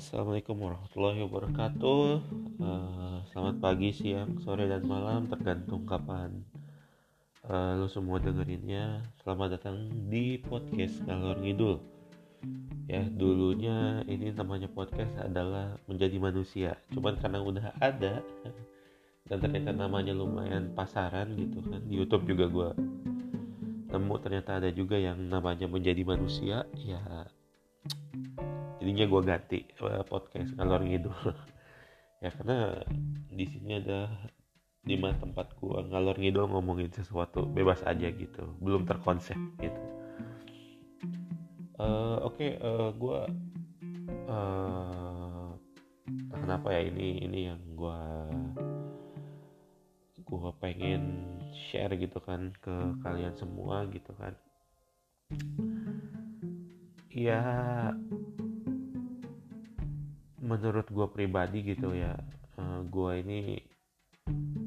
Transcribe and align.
Assalamualaikum 0.00 0.56
warahmatullahi 0.56 1.20
wabarakatuh. 1.28 2.04
Uh, 2.56 3.20
selamat 3.28 3.60
pagi, 3.60 3.92
siang, 3.92 4.32
sore, 4.40 4.64
dan 4.64 4.80
malam, 4.88 5.28
tergantung 5.28 5.84
kapan 5.84 6.40
uh, 7.44 7.76
lo 7.76 7.84
semua 7.84 8.16
dengerinnya. 8.16 9.04
Selamat 9.20 9.60
datang 9.60 9.92
di 10.08 10.40
podcast 10.40 11.04
Ngalor 11.04 11.44
Ngidul. 11.44 11.84
Ya, 12.88 13.04
dulunya 13.12 14.00
ini 14.08 14.32
namanya 14.32 14.72
podcast 14.72 15.12
adalah 15.20 15.76
menjadi 15.84 16.16
manusia. 16.16 16.80
Cuman 16.96 17.20
karena 17.20 17.44
udah 17.44 17.68
ada 17.76 18.24
dan 19.28 19.36
ternyata 19.36 19.76
namanya 19.76 20.16
lumayan 20.16 20.72
pasaran 20.72 21.36
gitu 21.36 21.60
kan. 21.68 21.84
Di 21.84 22.00
YouTube 22.00 22.24
juga 22.24 22.48
gue 22.48 22.68
nemu 23.92 24.14
ternyata 24.24 24.64
ada 24.64 24.72
juga 24.72 24.96
yang 24.96 25.20
namanya 25.28 25.68
menjadi 25.68 26.00
manusia. 26.08 26.64
Ya 26.72 27.28
jadinya 28.80 29.04
gue 29.06 29.20
ganti 29.22 29.58
uh, 29.84 30.02
podcast 30.08 30.56
ngalor 30.56 30.82
ngidul. 30.84 31.14
Ya 32.20 32.28
karena 32.36 32.84
di 33.32 33.48
sini 33.48 33.80
ada 33.80 34.12
lima 34.84 35.16
tempat 35.16 35.56
gue 35.56 35.78
ngalor 35.88 36.20
ngidul 36.20 36.52
ngomongin 36.52 36.92
sesuatu 36.92 37.48
bebas 37.48 37.80
aja 37.88 38.12
gitu 38.12 38.60
belum 38.60 38.84
terkonsep 38.84 39.40
gitu. 39.56 39.82
Uh, 41.80 42.20
oke 42.20 42.36
okay, 42.36 42.60
uh, 42.60 42.68
eh, 42.68 42.88
gue 42.92 43.20
uh, 44.28 45.48
kenapa 46.44 46.76
ya 46.76 46.92
ini 46.92 47.24
ini 47.24 47.40
yang 47.48 47.60
gue 47.72 48.00
gue 50.28 50.52
pengen 50.60 51.02
share 51.56 51.96
gitu 51.96 52.20
kan 52.20 52.52
ke 52.60 52.74
kalian 53.00 53.32
semua 53.32 53.88
gitu 53.88 54.12
kan 54.20 54.36
ya 57.10 57.42
menurut 60.40 60.86
gue 60.88 61.06
pribadi 61.10 61.62
gitu 61.74 61.94
ya 61.94 62.16
eh, 62.58 62.80
gue 62.86 63.12
ini 63.22 63.40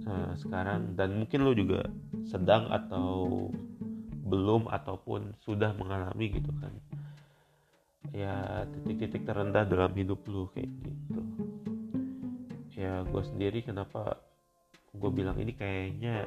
uh, 0.08 0.33
sekarang 0.38 0.95
dan 0.95 1.16
mungkin 1.17 1.39
lo 1.44 1.52
juga 1.55 1.88
sedang 2.27 2.71
atau 2.71 3.49
belum 4.23 4.71
ataupun 4.71 5.38
sudah 5.44 5.75
mengalami 5.77 6.39
gitu 6.39 6.52
kan. 6.58 6.73
Ya 8.11 8.66
titik-titik 8.69 9.23
terendah 9.27 9.67
dalam 9.67 9.94
hidup 9.94 10.25
lo 10.25 10.49
kayak 10.52 10.69
gitu. 10.69 11.21
Ya 12.73 13.05
gue 13.05 13.23
sendiri 13.30 13.61
kenapa 13.61 14.17
gue 14.94 15.11
bilang 15.14 15.38
ini 15.38 15.53
kayaknya 15.53 16.25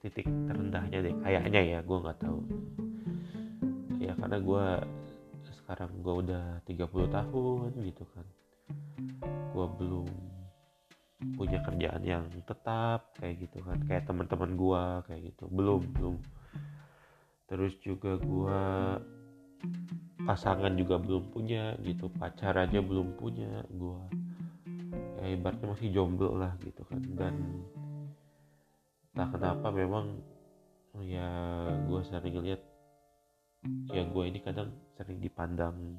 titik 0.00 0.24
terendahnya 0.24 0.98
deh. 1.04 1.14
Kayaknya 1.20 1.60
ya 1.60 1.78
gue 1.84 1.98
nggak 1.98 2.20
tahu. 2.20 2.40
Ya 4.00 4.12
karena 4.16 4.38
gue 4.40 4.66
sekarang 5.64 6.04
gue 6.04 6.14
udah 6.28 6.60
30 6.68 7.08
tahun 7.08 7.72
gitu 7.88 8.04
kan. 8.12 8.26
Gue 9.56 9.66
belum 9.80 10.12
punya 11.40 11.64
kerjaan 11.64 12.04
yang 12.04 12.28
tetap 12.44 13.16
kayak 13.16 13.48
gitu 13.48 13.64
kan. 13.64 13.80
Kayak 13.88 14.04
teman-teman 14.04 14.60
gue 14.60 14.82
kayak 15.08 15.22
gitu. 15.32 15.48
Belum 15.48 15.80
belum. 15.96 16.20
Terus 17.48 17.72
juga 17.80 18.20
gue 18.20 18.60
pasangan 20.28 20.76
juga 20.76 21.00
belum 21.00 21.32
punya 21.32 21.80
gitu. 21.80 22.12
Pacar 22.12 22.60
aja 22.60 22.84
belum 22.84 23.16
punya. 23.16 23.64
Gue 23.72 24.04
ya 25.24 25.32
ibaratnya 25.32 25.72
masih 25.72 25.96
jomblo 25.96 26.36
lah 26.36 26.52
gitu 26.60 26.84
kan. 26.84 27.00
Dan 27.16 27.64
tak 29.16 29.32
kenapa 29.32 29.72
memang 29.72 30.20
ya 31.08 31.32
gue 31.88 32.00
sering 32.04 32.36
lihat 32.44 32.60
ya 33.92 34.02
gue 34.04 34.24
ini 34.28 34.38
kadang 34.44 34.72
sering 34.96 35.18
dipandang 35.20 35.98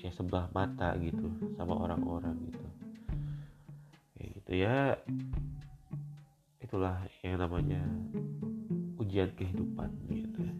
ya 0.00 0.08
sebelah 0.16 0.48
mata 0.56 0.96
gitu 0.98 1.28
sama 1.54 1.76
orang-orang 1.76 2.34
gitu. 2.48 2.66
Kayak 4.16 4.28
gitu 4.40 4.52
ya. 4.56 4.76
Itulah 6.60 7.02
yang 7.20 7.42
namanya 7.42 7.82
ujian 9.00 9.32
kehidupan 9.34 9.90
gitu 10.12 10.46
ya, 10.46 10.54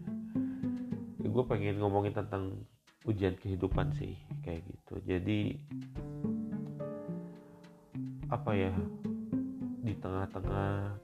gue 1.29 1.43
pengen 1.47 1.79
ngomongin 1.79 2.11
tentang 2.11 2.67
ujian 3.07 3.33
kehidupan 3.39 3.95
sih 3.95 4.19
kayak 4.43 4.65
gitu. 4.67 4.93
Jadi 5.07 5.55
apa 8.27 8.51
ya 8.55 8.73
di 9.81 9.93
tengah-tengah 9.97 10.99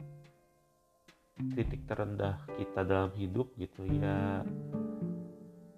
titik 1.53 1.85
terendah 1.85 2.41
kita 2.57 2.81
dalam 2.81 3.13
hidup 3.13 3.53
gitu 3.61 3.85
ya 3.85 4.41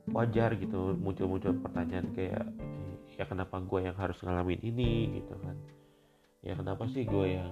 wajar 0.09 0.57
gitu 0.57 0.97
muncul-muncul 0.97 1.53
pertanyaan 1.61 2.09
kayak 2.15 2.45
ya 3.19 3.27
kenapa 3.27 3.59
gue 3.61 3.79
yang 3.83 3.97
harus 3.97 4.17
ngalamin 4.23 4.61
ini? 4.63 5.21
gitu 5.21 5.35
kan. 5.43 5.57
Ya 6.39 6.55
kenapa 6.55 6.87
sih 6.87 7.03
gue 7.03 7.25
yang 7.35 7.51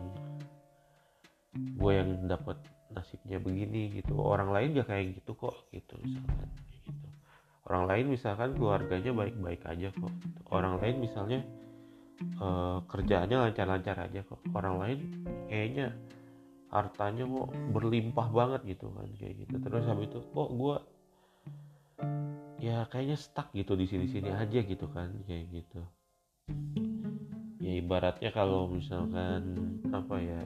gue 1.76 1.92
yang 1.92 2.10
dapat 2.26 2.58
nasibnya 2.94 3.38
begini? 3.38 4.00
gitu. 4.00 4.18
Orang 4.18 4.56
lain 4.56 4.78
gak 4.78 4.90
kayak 4.90 5.20
gitu 5.22 5.36
kok 5.36 5.68
gitu 5.76 6.00
misalkan 6.02 6.50
gitu. 6.88 7.08
Orang 7.68 7.84
lain 7.92 8.06
misalkan 8.08 8.56
keluarganya 8.56 9.12
baik-baik 9.12 9.62
aja 9.68 9.92
kok 9.92 10.14
orang 10.56 10.80
lain 10.80 11.04
misalnya 11.04 11.44
uh, 12.40 12.80
kerjaannya 12.88 13.52
lancar-lancar 13.52 14.08
aja 14.08 14.24
kok. 14.24 14.40
Orang 14.56 14.80
lain 14.80 15.00
kayaknya 15.52 15.92
hartanya 16.68 17.24
kok 17.24 17.50
berlimpah 17.72 18.28
banget 18.30 18.62
gitu 18.78 18.92
kan 18.92 19.08
kayak 19.16 19.48
gitu. 19.48 19.56
Terus 19.64 19.84
habis 19.88 20.08
itu 20.12 20.20
kok 20.20 20.50
gue 20.52 20.76
ya 22.58 22.90
kayaknya 22.90 23.18
stuck 23.18 23.54
gitu 23.54 23.78
di 23.78 23.86
sini-sini 23.86 24.34
aja 24.34 24.60
gitu 24.66 24.86
kan 24.92 25.14
kayak 25.30 25.46
gitu. 25.54 25.82
Ya 27.64 27.72
ibaratnya 27.80 28.30
kalau 28.36 28.68
misalkan 28.68 29.42
apa 29.90 30.16
ya 30.20 30.40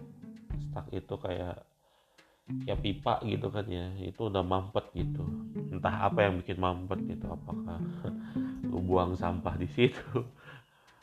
stuck 0.69 0.87
itu 0.93 1.15
kayak 1.17 1.65
ya 2.67 2.75
pipa 2.75 3.23
gitu 3.23 3.47
kan 3.47 3.65
ya 3.65 3.89
itu 4.03 4.21
udah 4.27 4.43
mampet 4.43 4.85
gitu. 4.93 5.23
Entah 5.71 6.05
apa 6.11 6.29
yang 6.29 6.37
bikin 6.43 6.59
mampet 6.59 6.99
gitu 7.07 7.25
apakah 7.31 7.79
lu 8.71 8.79
buang 8.83 9.17
sampah 9.17 9.55
di 9.57 9.67
situ 9.71 10.21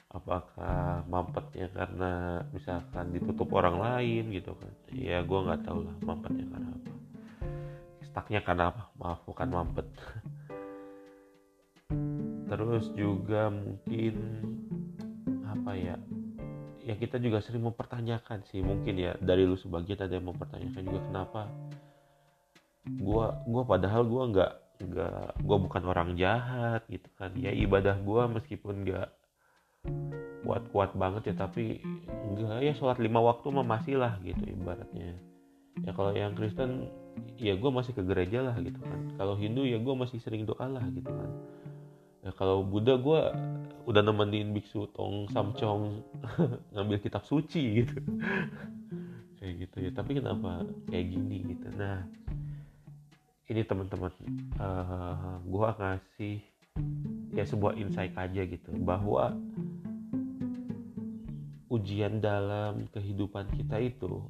apakah 0.08 1.04
mampetnya 1.04 1.68
karena 1.68 2.40
misalkan 2.56 3.12
ditutup 3.12 3.52
orang 3.52 3.76
lain 3.76 4.32
gitu 4.32 4.56
kan? 4.56 4.72
Ya 4.88 5.20
gue 5.20 5.38
nggak 5.38 5.68
tahu 5.68 5.84
lah 5.84 5.96
mampetnya 6.00 6.48
karena 6.48 6.68
apa. 6.72 6.90
Stucknya 8.08 8.40
karena 8.40 8.72
apa? 8.72 8.82
Maaf 8.96 9.20
bukan 9.28 9.48
mampet. 9.52 9.86
Terus 12.48 12.88
juga 12.96 13.52
mungkin 13.52 14.16
apa 15.44 15.76
ya? 15.76 16.00
Ya 16.88 16.96
kita 16.96 17.20
juga 17.20 17.44
sering 17.44 17.68
mempertanyakan 17.68 18.48
sih. 18.48 18.64
Mungkin 18.64 18.96
ya 18.96 19.12
dari 19.20 19.44
lu 19.44 19.60
sebagian 19.60 20.08
ada 20.08 20.16
yang 20.16 20.32
mempertanyakan 20.32 20.82
juga 20.88 21.00
kenapa 21.04 21.52
gua 22.96 23.44
gua 23.44 23.68
padahal 23.68 24.08
gua 24.08 24.24
nggak 24.32 24.52
nggak 24.88 25.44
gua 25.44 25.56
bukan 25.60 25.82
orang 25.84 26.16
jahat 26.16 26.80
gitu 26.88 27.12
kan. 27.20 27.36
Ya 27.36 27.52
ibadah 27.52 28.00
gua 28.00 28.24
meskipun 28.32 28.88
nggak 28.88 29.17
kuat-kuat 30.48 30.96
banget 30.96 31.28
ya 31.28 31.44
tapi 31.44 31.84
enggak. 32.08 32.64
Ya 32.64 32.72
sholat 32.72 32.96
lima 32.96 33.20
waktu 33.20 33.52
mah 33.52 33.68
masih 33.68 34.00
lah 34.00 34.16
gitu 34.24 34.40
ibaratnya. 34.48 35.12
Ya 35.84 35.92
kalau 35.92 36.16
yang 36.16 36.32
Kristen 36.32 36.88
ya 37.36 37.52
gue 37.52 37.68
masih 37.68 37.92
ke 37.92 38.00
gereja 38.00 38.40
lah 38.40 38.56
gitu 38.64 38.80
kan. 38.80 39.12
Kalau 39.20 39.36
Hindu 39.36 39.68
ya 39.68 39.76
gue 39.76 39.92
masih 39.92 40.16
sering 40.24 40.48
doa 40.48 40.64
lah 40.64 40.88
gitu 40.88 41.12
kan. 41.12 41.30
Ya 42.24 42.32
kalau 42.32 42.64
Buddha 42.64 42.96
gue 42.96 43.20
udah 43.84 44.00
nemenin 44.00 44.56
biksu 44.56 44.88
tong 44.96 45.28
samcong 45.28 46.00
ngambil 46.72 46.96
kitab 47.04 47.28
suci 47.28 47.84
gitu. 47.84 48.00
Kayak 49.36 49.68
gitu 49.68 49.76
ya. 49.84 49.90
Tapi 49.92 50.16
kenapa 50.16 50.64
kayak 50.88 51.12
gini 51.12 51.44
gitu. 51.44 51.68
Nah 51.76 52.08
ini 53.52 53.60
teman-teman 53.68 54.12
uh, 54.56 54.64
eh, 54.64 55.36
gue 55.44 55.68
ngasih 55.76 56.36
ya 57.36 57.44
sebuah 57.44 57.76
insight 57.76 58.12
aja 58.16 58.42
gitu 58.44 58.72
bahwa 58.80 59.36
ujian 61.68 62.20
dalam 62.20 62.88
kehidupan 62.92 63.52
kita 63.52 63.76
itu 63.80 64.24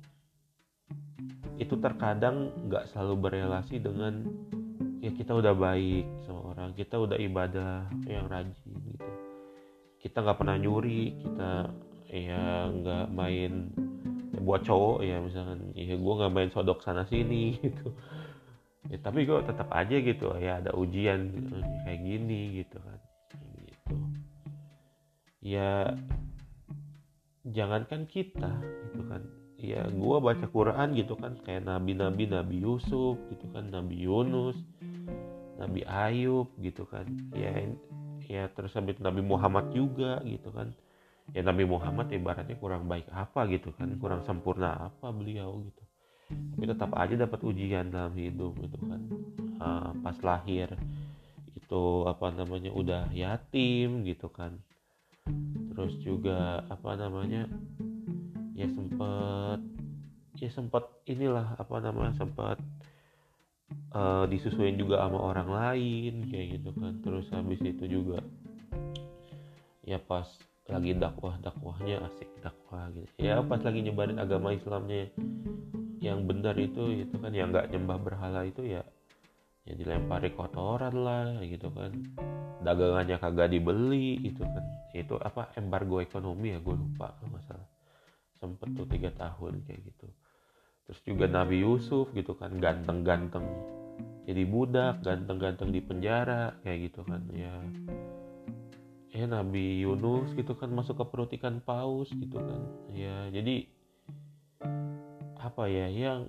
itu 1.58 1.75
terkadang 1.82 2.55
nggak 2.70 2.87
selalu 2.90 3.14
berrelasi 3.29 3.82
dengan 3.82 4.23
ya 5.02 5.11
kita 5.11 5.35
udah 5.35 5.55
baik 5.55 6.06
sama 6.26 6.55
orang 6.55 6.70
kita 6.79 6.99
udah 6.99 7.19
ibadah 7.19 7.87
yang 8.06 8.31
rajin 8.31 8.75
gitu. 8.94 9.11
Kita 9.99 10.23
nggak 10.23 10.38
pernah 10.38 10.56
nyuri 10.58 11.19
kita 11.19 11.52
ya 12.14 12.70
nggak 12.70 13.06
main 13.11 13.75
ya 14.32 14.40
buat 14.40 14.62
cowok 14.62 14.99
ya 15.02 15.19
misalkan 15.19 15.75
ya 15.75 15.99
gue 15.99 16.14
nggak 16.14 16.32
main 16.32 16.50
sodok 16.55 16.79
sana 16.87 17.02
sini 17.11 17.55
gitu. 17.67 17.90
Ya 18.88 18.99
tapi 19.02 19.26
gue 19.26 19.38
tetap 19.43 19.69
aja 19.75 19.96
gitu 19.99 20.31
ya 20.38 20.62
ada 20.62 20.70
ujian 20.79 21.35
kayak 21.85 22.00
gini 22.06 22.62
gitu 22.62 22.79
kan 22.79 23.00
gitu. 23.67 23.96
Ya 25.43 25.90
jangankan 27.52 28.04
kita 28.08 28.52
gitu 28.90 29.02
kan. 29.08 29.22
Ya 29.58 29.82
gue 29.90 30.16
baca 30.22 30.46
Quran 30.46 30.94
gitu 30.94 31.18
kan 31.18 31.34
kayak 31.42 31.66
nabi-nabi 31.66 32.30
Nabi 32.30 32.62
Yusuf 32.62 33.18
gitu 33.26 33.50
kan 33.50 33.74
Nabi 33.74 34.06
Yunus 34.06 34.54
Nabi 35.58 35.82
Ayub 35.82 36.54
gitu 36.62 36.86
kan. 36.86 37.06
Ya 37.34 37.66
ya 38.30 38.46
terus 38.54 38.70
habis 38.78 39.02
Nabi 39.02 39.20
Muhammad 39.24 39.74
juga 39.74 40.22
gitu 40.22 40.54
kan. 40.54 40.70
Ya 41.34 41.42
Nabi 41.42 41.66
Muhammad 41.66 42.08
ibaratnya 42.14 42.54
kurang 42.56 42.86
baik 42.86 43.10
apa 43.10 43.50
gitu 43.50 43.74
kan. 43.74 43.90
Kurang 43.98 44.22
sempurna 44.22 44.88
apa 44.94 45.10
beliau 45.10 45.58
gitu. 45.66 45.82
Tapi 46.28 46.64
tetap 46.68 46.94
aja 46.94 47.14
dapat 47.18 47.40
ujian 47.42 47.90
dalam 47.90 48.14
hidup 48.14 48.54
gitu 48.62 48.78
kan. 48.86 49.00
Uh, 49.58 49.90
pas 50.06 50.14
lahir 50.22 50.70
itu 51.58 51.84
apa 52.06 52.30
namanya 52.30 52.70
udah 52.70 53.10
yatim 53.10 54.06
gitu 54.06 54.30
kan 54.30 54.56
terus 55.78 55.94
juga 56.02 56.66
apa 56.66 56.98
namanya 56.98 57.46
ya 58.58 58.66
sempet 58.66 59.62
ya 60.34 60.50
sempat 60.50 60.90
inilah 61.06 61.54
apa 61.54 61.78
namanya 61.78 62.19
sempat 62.19 62.58
uh, 63.94 64.26
disusuin 64.26 64.75
juga 64.75 64.98
sama 65.06 65.22
orang 65.22 65.46
lain 65.46 66.26
kayak 66.26 66.58
gitu 66.58 66.75
kan. 66.75 66.98
Terus 66.98 67.30
habis 67.30 67.62
itu 67.62 67.86
juga 67.86 68.19
ya 69.86 70.02
pas 70.02 70.26
lagi 70.66 70.98
dakwah 70.98 71.38
dakwahnya 71.38 72.02
asik 72.10 72.26
dakwah 72.42 72.90
gitu. 72.98 73.14
Ya 73.22 73.38
pas 73.46 73.62
lagi 73.62 73.78
nyebarin 73.86 74.19
agama 74.19 74.50
Islamnya 74.50 75.14
yang 76.02 76.26
benar 76.26 76.58
itu 76.58 77.06
itu 77.06 77.14
kan 77.22 77.30
yang 77.30 77.54
nggak 77.54 77.70
nyembah 77.70 78.02
berhala 78.02 78.42
itu 78.42 78.66
ya 78.66 78.82
ya 79.68 79.76
dilempari 79.76 80.32
kotoran 80.32 80.96
lah 80.96 81.36
gitu 81.44 81.68
kan. 81.68 81.92
Dagangannya 82.64 83.20
kagak 83.20 83.52
dibeli 83.52 84.16
itu 84.24 84.40
kan. 84.40 84.64
Itu 84.96 85.20
apa 85.20 85.52
embargo 85.60 86.00
ekonomi 86.00 86.56
ya 86.56 86.58
gue 86.64 86.72
lupa 86.72 87.12
masalah 87.28 87.68
sempet 88.40 88.72
tuh 88.72 88.88
tiga 88.88 89.12
tahun 89.12 89.60
kayak 89.68 89.80
gitu. 89.92 90.08
Terus 90.88 91.00
juga 91.04 91.28
Nabi 91.28 91.60
Yusuf 91.60 92.08
gitu 92.16 92.32
kan 92.32 92.56
ganteng-ganteng 92.56 93.44
jadi 94.28 94.44
budak 94.44 95.00
ganteng-ganteng 95.00 95.72
di 95.72 95.80
penjara 95.80 96.52
kayak 96.60 96.92
gitu 96.92 97.00
kan 97.08 97.24
ya. 97.32 97.56
Ya 99.08 99.24
Nabi 99.24 99.80
Yunus 99.80 100.36
gitu 100.36 100.52
kan 100.52 100.68
masuk 100.68 101.00
ke 101.00 101.04
perut 101.08 101.32
ikan 101.32 101.64
paus 101.64 102.12
gitu 102.12 102.36
kan 102.36 102.60
ya. 102.92 103.32
Jadi 103.32 103.64
apa 105.40 105.64
ya 105.64 105.88
yang 105.88 106.28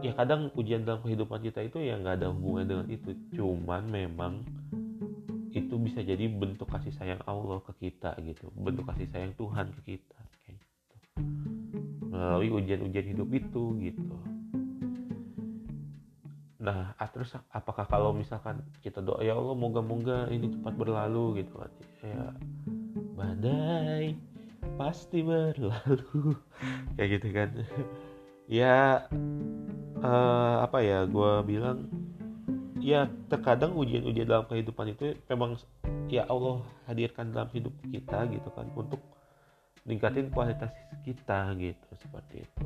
ya 0.00 0.12
kadang 0.16 0.48
ujian 0.56 0.86
dalam 0.88 1.04
kehidupan 1.04 1.44
kita 1.44 1.60
itu 1.64 1.84
ya 1.84 2.00
nggak 2.00 2.22
ada 2.22 2.28
hubungan 2.32 2.64
dengan 2.64 2.86
itu. 2.88 3.12
Cuman 3.36 3.88
memang 3.88 4.44
itu 5.52 5.74
bisa 5.80 6.04
jadi 6.04 6.28
bentuk 6.28 6.68
kasih 6.68 6.92
sayang 6.94 7.20
Allah 7.24 7.60
ke 7.64 7.72
kita 7.88 8.16
gitu. 8.24 8.48
Bentuk 8.56 8.88
kasih 8.88 9.08
sayang 9.10 9.32
Tuhan 9.36 9.72
ke 9.80 9.96
kita 9.96 10.18
gitu. 10.48 10.66
Melalui 12.08 12.48
ujian-ujian 12.52 13.06
hidup 13.12 13.28
itu 13.32 13.62
gitu. 13.80 14.16
Nah 16.58 16.92
ah, 16.98 17.08
terus 17.08 17.32
apakah 17.54 17.86
kalau 17.88 18.10
misalkan 18.12 18.60
kita 18.82 19.00
doa 19.00 19.22
ya 19.22 19.38
Allah 19.38 19.54
moga-moga 19.54 20.26
ini 20.28 20.52
cepat 20.52 20.74
berlalu 20.74 21.40
gitu 21.40 21.54
kan 21.54 21.72
ya 22.02 22.24
badai 23.14 24.14
pasti 24.78 25.22
berlalu. 25.22 26.36
Kayak 26.94 27.08
gitu 27.18 27.28
kan. 27.34 27.48
Ya 28.48 29.04
uh, 30.02 30.64
apa 30.64 30.78
ya 30.82 31.04
gue 31.04 31.32
bilang 31.46 31.88
ya 32.78 33.10
terkadang 33.28 33.74
ujian-ujian 33.74 34.28
dalam 34.28 34.46
kehidupan 34.46 34.94
itu 34.94 35.18
memang 35.26 35.58
ya 36.08 36.24
Allah 36.30 36.62
hadirkan 36.86 37.34
dalam 37.34 37.50
hidup 37.52 37.74
kita 37.90 38.24
gitu 38.30 38.48
kan 38.54 38.66
untuk 38.74 39.02
ningkatin 39.84 40.30
kualitas 40.30 40.72
kita 41.02 41.52
gitu 41.58 41.88
seperti 41.98 42.44
itu 42.44 42.64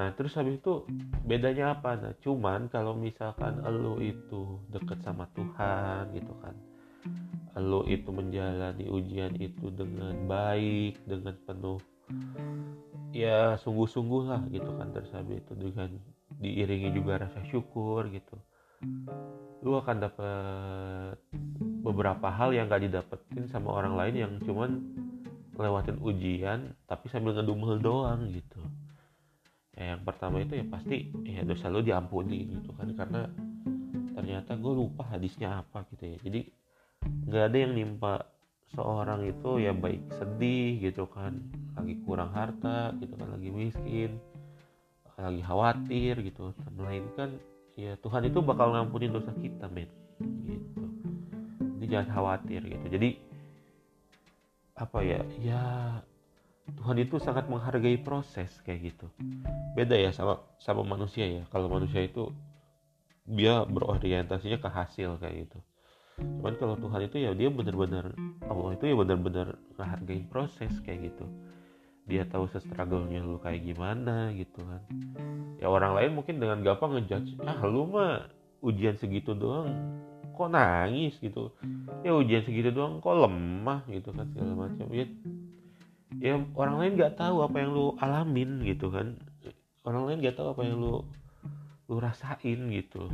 Nah 0.00 0.16
terus 0.16 0.32
habis 0.32 0.56
itu 0.56 0.88
bedanya 1.28 1.76
apa? 1.76 1.92
Nah 1.92 2.16
cuman 2.24 2.72
kalau 2.72 2.96
misalkan 2.96 3.60
lo 3.60 4.00
itu 4.00 4.56
deket 4.72 5.04
sama 5.04 5.28
Tuhan 5.36 6.16
gitu 6.16 6.32
kan 6.40 6.56
Lo 7.60 7.84
itu 7.84 8.08
menjalani 8.08 8.88
ujian 8.88 9.36
itu 9.36 9.68
dengan 9.68 10.16
baik, 10.24 11.04
dengan 11.04 11.36
penuh 11.44 11.76
Ya 13.12 13.60
sungguh-sungguh 13.60 14.22
lah 14.24 14.40
gitu 14.48 14.72
kan 14.78 14.88
Terus 14.94 15.12
habis 15.12 15.44
itu 15.44 15.52
dengan 15.52 15.92
diiringi 16.40 16.90
juga 16.96 17.20
rasa 17.20 17.44
syukur 17.46 18.08
gitu. 18.08 18.36
Lu 19.60 19.76
akan 19.76 19.96
dapat 20.00 21.20
beberapa 21.84 22.32
hal 22.32 22.56
yang 22.56 22.72
gak 22.72 22.80
didapetin 22.80 23.44
sama 23.52 23.76
orang 23.76 23.94
lain 23.94 24.14
yang 24.16 24.32
cuman 24.40 24.80
lewatin 25.60 26.00
ujian 26.00 26.72
tapi 26.88 27.12
sambil 27.12 27.36
ngedumel 27.36 27.76
doang 27.76 28.32
gitu. 28.32 28.60
Ya, 29.76 29.96
yang 29.96 30.02
pertama 30.02 30.40
itu 30.40 30.56
ya 30.56 30.64
pasti 30.66 31.12
ya 31.28 31.44
dosa 31.44 31.68
lu 31.68 31.84
diampuni 31.84 32.48
gitu 32.48 32.72
kan 32.74 32.88
karena 32.96 33.28
ternyata 34.16 34.56
gue 34.56 34.72
lupa 34.72 35.04
hadisnya 35.12 35.60
apa 35.60 35.84
gitu 35.92 36.16
ya. 36.16 36.18
Jadi 36.24 36.40
nggak 37.28 37.44
ada 37.52 37.56
yang 37.56 37.72
nimpa 37.76 38.14
seorang 38.76 39.28
itu 39.28 39.50
ya 39.60 39.72
baik 39.76 40.08
sedih 40.16 40.78
gitu 40.78 41.04
kan 41.10 41.36
lagi 41.74 41.96
kurang 42.06 42.30
harta 42.30 42.94
gitu 43.00 43.14
kan 43.18 43.28
lagi 43.34 43.50
miskin 43.50 44.20
lagi 45.20 45.42
khawatir 45.44 46.14
gitu. 46.24 46.56
Melainkan 46.72 47.36
ya 47.76 47.96
Tuhan 48.00 48.26
itu 48.28 48.38
bakal 48.40 48.72
ngampunin 48.72 49.12
dosa 49.12 49.32
kita 49.36 49.68
men. 49.68 49.88
Gitu. 50.20 50.82
Jadi 51.80 51.86
jangan 51.88 52.08
khawatir 52.12 52.60
gitu. 52.64 52.86
Jadi 52.88 53.08
apa 54.80 54.98
ya 55.04 55.20
ya 55.40 55.62
Tuhan 56.70 56.96
itu 57.02 57.20
sangat 57.20 57.50
menghargai 57.50 58.00
proses 58.00 58.48
kayak 58.64 58.94
gitu. 58.94 59.06
Beda 59.76 59.96
ya 59.98 60.12
sama 60.14 60.40
sama 60.62 60.86
manusia 60.86 61.28
ya. 61.28 61.44
Kalau 61.52 61.68
manusia 61.68 62.04
itu 62.04 62.32
dia 63.28 63.62
berorientasinya 63.68 64.58
ke 64.58 64.68
hasil 64.68 65.20
kayak 65.20 65.48
gitu. 65.48 65.58
Cuman 66.20 66.54
kalau 66.60 66.76
Tuhan 66.76 67.08
itu 67.08 67.16
ya 67.16 67.32
dia 67.32 67.48
benar-benar 67.48 68.12
Allah 68.44 68.76
itu 68.76 68.84
ya 68.84 68.96
benar-benar 68.96 69.56
menghargai 69.80 70.20
proses 70.28 70.72
kayak 70.84 71.12
gitu 71.12 71.24
dia 72.10 72.26
tahu 72.26 72.50
struggle-nya 72.50 73.22
lu 73.22 73.38
kayak 73.38 73.62
gimana 73.62 74.34
gitu 74.34 74.58
kan. 74.66 74.82
Ya 75.62 75.70
orang 75.70 75.94
lain 75.94 76.18
mungkin 76.18 76.42
dengan 76.42 76.58
gampang 76.66 76.98
ngejudge 76.98 77.38
ah 77.46 77.62
lu 77.62 77.86
mah 77.86 78.26
ujian 78.66 78.98
segitu 78.98 79.38
doang 79.38 79.70
kok 80.34 80.50
nangis? 80.50 81.14
gitu. 81.22 81.54
Ya 82.02 82.10
ujian 82.18 82.42
segitu 82.42 82.74
doang 82.74 82.98
kok 82.98 83.14
lemah? 83.14 83.86
gitu 83.86 84.10
kan 84.10 84.26
segala 84.34 84.66
macam. 84.66 84.90
Ya 84.90 85.06
ya 86.18 86.34
orang 86.58 86.76
lain 86.82 86.92
nggak 86.98 87.14
tahu 87.14 87.46
apa 87.46 87.56
yang 87.62 87.70
lu 87.70 87.94
alamin 88.02 88.66
gitu 88.66 88.90
kan. 88.90 89.14
Orang 89.86 90.10
lain 90.10 90.18
nggak 90.18 90.34
tahu 90.34 90.50
apa 90.50 90.66
yang 90.66 90.82
lu 90.82 91.06
lu 91.86 91.96
rasain 92.02 92.60
gitu. 92.74 93.06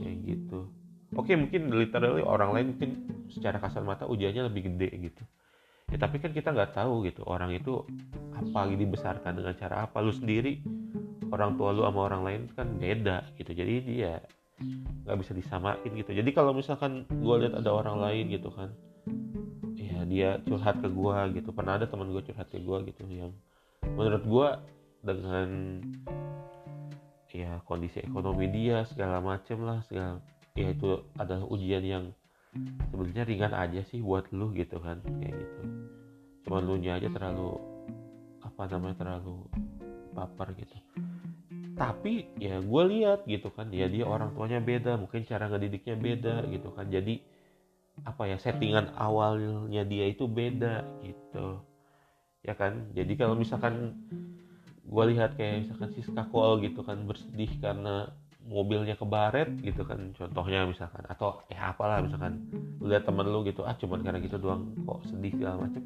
Kayak 0.00 0.16
gitu. 0.24 0.72
Oke 1.12 1.36
mungkin 1.36 1.68
literally 1.68 2.24
orang 2.24 2.50
lain 2.56 2.66
mungkin 2.72 2.90
secara 3.28 3.60
kasar 3.60 3.84
mata 3.84 4.08
ujiannya 4.08 4.48
lebih 4.48 4.72
gede 4.72 5.12
gitu 5.12 5.24
ya 5.86 5.96
tapi 6.02 6.18
kan 6.18 6.34
kita 6.34 6.50
nggak 6.50 6.74
tahu 6.74 7.06
gitu 7.06 7.22
orang 7.26 7.54
itu 7.54 7.86
apa 8.34 8.68
dibesarkan 8.70 9.32
dengan 9.38 9.54
cara 9.56 9.86
apa. 9.86 10.02
Lu 10.02 10.12
sendiri 10.12 10.60
orang 11.30 11.58
tua 11.58 11.72
lu 11.74 11.82
sama 11.86 12.00
orang 12.06 12.22
lain 12.22 12.40
kan 12.52 12.68
beda 12.76 13.34
gitu. 13.38 13.54
Jadi 13.54 13.74
dia 13.86 14.20
nggak 15.06 15.16
bisa 15.20 15.32
disamain 15.32 15.90
gitu. 15.90 16.10
Jadi 16.10 16.30
kalau 16.34 16.52
misalkan 16.56 17.06
gue 17.08 17.34
lihat 17.46 17.54
ada 17.58 17.70
orang 17.70 18.00
lain 18.00 18.32
gitu 18.32 18.50
kan 18.52 18.72
dia 20.06 20.38
curhat 20.46 20.78
ke 20.78 20.88
gue 20.88 21.18
gitu. 21.42 21.50
Pernah 21.50 21.82
ada 21.82 21.86
teman 21.90 22.14
gue 22.14 22.22
curhat 22.22 22.46
ke 22.48 22.62
gue 22.62 22.78
gitu 22.94 23.02
yang 23.10 23.34
menurut 23.98 24.22
gue 24.22 24.48
dengan 25.02 25.48
ya 27.36 27.60
kondisi 27.68 28.00
ekonomi 28.00 28.48
dia 28.48 28.88
segala 28.88 29.20
macem 29.20 29.60
lah 29.60 29.84
segala 29.84 30.24
ya 30.56 30.72
itu 30.72 31.04
adalah 31.20 31.44
ujian 31.52 31.84
yang 31.84 32.04
sebenarnya 32.90 33.24
ringan 33.28 33.52
aja 33.52 33.80
sih 33.86 34.00
buat 34.00 34.28
lu 34.32 34.52
gitu 34.56 34.80
kan 34.80 35.00
kayak 35.04 35.34
gitu. 35.36 35.60
Cuman 36.46 36.62
lu 36.64 36.74
nya 36.80 36.96
aja 36.96 37.08
terlalu 37.10 37.58
apa 38.44 38.62
namanya 38.70 38.96
terlalu 39.02 39.44
baper 40.16 40.56
gitu. 40.56 40.76
Tapi 41.76 42.24
ya 42.40 42.56
gue 42.64 42.82
lihat 42.96 43.28
gitu 43.28 43.52
kan 43.52 43.68
ya 43.68 43.84
dia 43.90 44.08
orang 44.08 44.32
tuanya 44.32 44.64
beda 44.64 44.96
mungkin 44.96 45.28
cara 45.28 45.52
ngedidiknya 45.52 45.96
beda 46.00 46.34
gitu 46.48 46.72
kan. 46.72 46.88
Jadi 46.88 47.20
apa 48.04 48.28
ya 48.28 48.36
settingan 48.40 48.96
awalnya 48.96 49.84
dia 49.84 50.08
itu 50.08 50.24
beda 50.24 50.84
gitu. 51.04 51.60
Ya 52.40 52.56
kan? 52.56 52.92
Jadi 52.96 53.12
kalau 53.20 53.36
misalkan 53.36 53.92
gue 54.86 55.04
lihat 55.12 55.34
kayak 55.34 55.66
misalkan 55.66 55.90
si 55.92 56.00
Skakol 56.00 56.62
gitu 56.62 56.80
kan 56.86 57.02
bersedih 57.04 57.50
karena 57.58 58.08
mobilnya 58.46 58.94
kebaret 58.94 59.50
gitu 59.60 59.82
kan 59.82 60.14
contohnya 60.14 60.64
misalkan. 60.64 61.02
Atau 61.10 61.42
eh 61.50 61.58
apalah 61.58 62.00
misalkan. 62.00 62.46
Lihat 62.80 63.04
temen 63.04 63.26
lu 63.26 63.42
gitu 63.44 63.66
ah 63.66 63.74
cuman 63.74 64.00
karena 64.06 64.18
gitu 64.22 64.38
doang 64.38 64.72
kok 64.86 65.02
sedih 65.10 65.34
segala 65.34 65.66
macam 65.66 65.82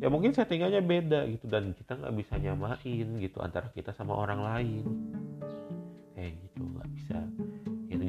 ya 0.00 0.08
mungkin 0.08 0.32
settingannya 0.32 0.80
beda 0.80 1.28
gitu 1.28 1.44
dan 1.44 1.76
kita 1.76 1.92
nggak 1.92 2.16
bisa 2.16 2.40
nyamain 2.40 3.08
gitu 3.20 3.38
antara 3.44 3.68
kita 3.72 3.92
sama 3.94 4.16
orang 4.16 4.40
lain. 4.42 4.84
Kayak 6.16 6.32
gitu 6.40 6.62
nggak 6.66 6.88
bisa. 6.96 7.18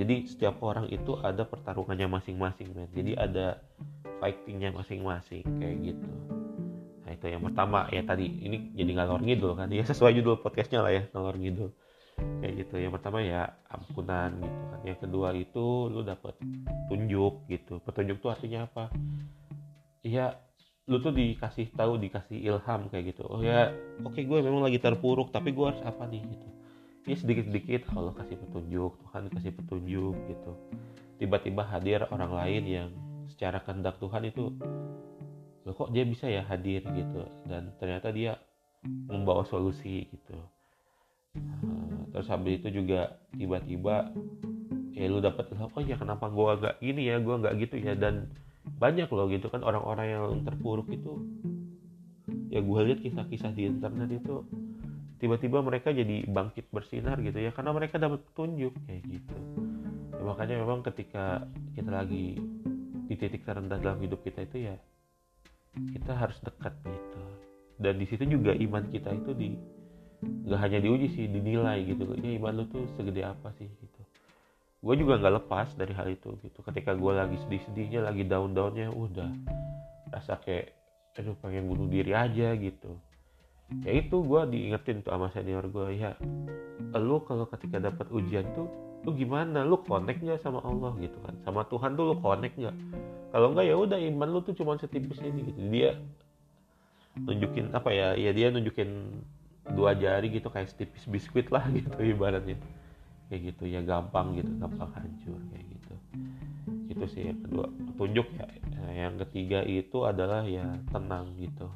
Jadi 0.02 0.26
setiap 0.26 0.58
orang 0.66 0.90
itu 0.90 1.14
ada 1.22 1.46
pertarungannya 1.46 2.10
masing-masing 2.10 2.74
men. 2.74 2.90
Jadi 2.90 3.14
ada 3.14 3.62
fightingnya 4.18 4.74
masing-masing 4.74 5.46
kayak 5.62 5.78
gitu. 5.94 6.10
Nah 7.06 7.12
itu 7.14 7.26
yang 7.30 7.46
pertama. 7.46 7.86
Ya 7.94 8.02
tadi 8.02 8.26
ini 8.26 8.74
jadi 8.74 8.98
ngalor 8.98 9.22
ngidul 9.22 9.54
kan. 9.54 9.70
Ya 9.70 9.86
sesuai 9.86 10.18
judul 10.18 10.42
podcastnya 10.42 10.82
lah 10.82 10.90
ya 10.90 11.04
ngalor 11.14 11.38
ngidul 11.38 11.70
kayak 12.42 12.54
gitu. 12.66 12.76
Yang 12.82 12.94
pertama 13.00 13.20
ya 13.22 13.54
ampunan 13.70 14.32
gitu 14.38 14.62
kan. 14.70 14.80
Yang 14.86 15.00
kedua 15.06 15.28
itu 15.38 15.66
lu 15.90 16.02
dapet 16.02 16.36
tunjuk 16.90 17.46
gitu. 17.50 17.80
Petunjuk 17.84 18.18
tuh 18.22 18.30
artinya 18.34 18.66
apa? 18.66 18.90
Ya 20.02 20.38
lu 20.90 20.98
tuh 20.98 21.14
dikasih 21.14 21.72
tahu 21.78 22.02
dikasih 22.02 22.42
ilham 22.42 22.90
kayak 22.90 23.16
gitu. 23.16 23.24
Oh 23.30 23.40
ya 23.40 23.72
oke 24.02 24.18
okay, 24.18 24.26
gue 24.26 24.38
memang 24.42 24.66
lagi 24.66 24.82
terpuruk 24.82 25.30
tapi 25.30 25.54
gue 25.54 25.66
harus 25.66 25.82
apa 25.86 26.10
nih 26.10 26.22
gitu. 26.26 26.48
Ya 27.06 27.16
sedikit 27.18 27.46
sedikit 27.50 27.82
Allah 27.94 28.14
kasih 28.18 28.38
petunjuk 28.38 28.92
Tuhan 29.08 29.24
kasih 29.32 29.52
petunjuk 29.56 30.16
gitu. 30.30 30.52
Tiba-tiba 31.22 31.64
hadir 31.64 32.10
orang 32.10 32.34
lain 32.34 32.64
yang 32.66 32.90
secara 33.30 33.62
kehendak 33.62 34.02
Tuhan 34.02 34.26
itu 34.26 34.52
loh 35.62 35.78
kok 35.78 35.94
dia 35.94 36.04
bisa 36.04 36.26
ya 36.26 36.42
hadir? 36.44 36.82
gitu. 36.82 37.22
Dan 37.46 37.72
ternyata 37.78 38.10
dia 38.10 38.42
membawa 38.86 39.46
solusi 39.46 40.10
gitu. 40.10 40.38
Uh, 41.38 41.91
terus 42.12 42.28
habis 42.28 42.60
itu 42.60 42.84
juga 42.84 43.18
tiba-tiba 43.34 44.12
ya 44.92 45.08
lu 45.08 45.24
dapet 45.24 45.50
oh 45.56 45.82
ya? 45.82 45.96
Kenapa 45.96 46.28
gua 46.28 46.60
agak 46.60 46.84
gini 46.84 47.08
ya? 47.08 47.18
Gua 47.24 47.40
nggak 47.40 47.56
gitu 47.64 47.76
ya? 47.80 47.96
Dan 47.96 48.30
banyak 48.78 49.10
loh 49.10 49.30
gitu 49.30 49.50
kan 49.50 49.66
orang-orang 49.66 50.08
yang 50.10 50.24
terpuruk 50.46 50.90
itu. 50.94 51.22
Ya 52.52 52.60
gue 52.60 52.80
lihat 52.84 53.00
kisah-kisah 53.00 53.56
di 53.56 53.64
internet 53.72 54.22
itu 54.22 54.44
tiba-tiba 55.22 55.62
mereka 55.62 55.94
jadi 55.94 56.26
bangkit 56.28 56.74
bersinar 56.74 57.22
gitu 57.22 57.38
ya 57.38 57.54
karena 57.54 57.72
mereka 57.72 58.02
dapat 58.02 58.26
petunjuk 58.26 58.74
kayak 58.90 59.02
gitu. 59.08 59.38
Ya, 60.18 60.22
makanya 60.26 60.56
memang 60.62 60.82
ketika 60.86 61.46
kita 61.78 61.90
lagi 61.94 62.42
di 63.08 63.16
titik 63.16 63.46
terendah 63.46 63.80
dalam 63.80 64.02
hidup 64.02 64.22
kita 64.26 64.44
itu 64.46 64.68
ya 64.72 64.76
kita 65.96 66.12
harus 66.12 66.38
dekat 66.44 66.74
gitu. 66.84 67.22
Dan 67.82 67.98
di 67.98 68.06
situ 68.06 68.28
juga 68.28 68.54
iman 68.54 68.84
kita 68.92 69.10
itu 69.16 69.32
di 69.34 69.50
nggak 70.22 70.60
hanya 70.62 70.80
diuji 70.82 71.08
sih 71.18 71.26
dinilai 71.26 71.82
gitu 71.82 72.06
ya 72.22 72.38
iman 72.38 72.62
lu 72.62 72.64
tuh 72.70 72.86
segede 72.98 73.26
apa 73.26 73.50
sih 73.58 73.66
gitu. 73.66 74.02
Gue 74.82 74.98
juga 74.98 75.22
nggak 75.22 75.46
lepas 75.46 75.68
dari 75.78 75.94
hal 75.94 76.10
itu 76.10 76.38
gitu. 76.42 76.60
Ketika 76.66 76.94
gue 76.98 77.12
lagi 77.14 77.38
sedih-sedihnya 77.46 78.06
lagi 78.06 78.26
down-downnya 78.26 78.90
udah. 78.94 79.30
Rasa 80.14 80.38
kayak 80.42 80.74
aduh 81.18 81.38
pengen 81.42 81.70
bunuh 81.70 81.90
diri 81.90 82.14
aja 82.14 82.54
gitu. 82.58 82.98
Ya 83.86 83.92
itu 83.98 84.22
gue 84.22 84.42
diingetin 84.52 85.02
tuh 85.06 85.14
sama 85.14 85.32
senior 85.32 85.64
gue 85.70 85.96
ya 85.96 86.18
lu 86.92 87.24
kalau 87.24 87.48
ketika 87.48 87.80
dapat 87.80 88.10
ujian 88.12 88.44
tuh 88.58 88.68
lu 89.02 89.16
gimana? 89.18 89.66
Lu 89.66 89.82
nggak 89.82 90.42
sama 90.42 90.62
Allah? 90.62 90.94
Gitu 91.02 91.18
kan. 91.24 91.34
Sama 91.46 91.66
Tuhan 91.66 91.98
tuh 91.98 92.14
lu 92.14 92.16
connect 92.22 92.58
nggak? 92.58 92.76
Kalau 93.32 93.48
enggak 93.56 93.66
ya 93.66 93.76
udah 93.80 94.00
iman 94.12 94.28
lu 94.28 94.40
tuh 94.44 94.54
cuma 94.54 94.76
setipis 94.76 95.24
ini 95.24 95.50
gitu. 95.50 95.60
Dia 95.72 95.98
nunjukin 97.16 97.76
apa 97.76 97.92
ya 97.92 98.16
ya 98.16 98.32
dia 98.32 98.52
nunjukin 98.52 99.20
dua 99.70 99.94
jari 99.94 100.34
gitu 100.34 100.50
kayak 100.50 100.74
setipis 100.74 101.06
biskuit 101.06 101.48
lah 101.54 101.66
gitu 101.78 101.94
ibaratnya. 102.02 102.58
Kayak 103.30 103.56
gitu 103.56 103.64
ya 103.70 103.80
gampang 103.86 104.36
gitu 104.36 104.52
gampang 104.60 104.90
hancur 104.92 105.40
kayak 105.54 105.66
gitu. 105.72 105.94
Itu 106.92 107.06
sih 107.08 107.32
yang 107.32 107.40
kedua. 107.46 107.70
Petunjuk 107.70 108.28
ya 108.36 108.46
yang 108.92 109.16
ketiga 109.24 109.64
itu 109.64 110.04
adalah 110.04 110.44
ya 110.44 110.66
tenang 110.92 111.38
gitu. 111.40 111.70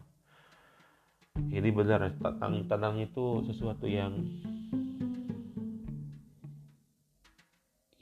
Ini 1.36 1.70
benar 1.72 2.12
tenang 2.20 2.68
tenang 2.68 2.96
itu 3.00 3.44
sesuatu 3.48 3.88
yang 3.88 4.12